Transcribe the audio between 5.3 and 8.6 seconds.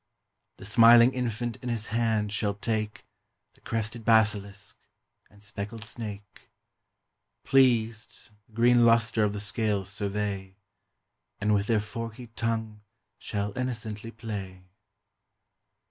speckled snake, Pleased, the